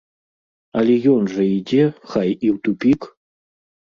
[0.79, 2.99] Але ён жа ідзе, хай і ў тупік!